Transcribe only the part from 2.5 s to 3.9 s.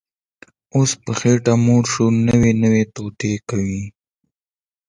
نوې توطیې کوي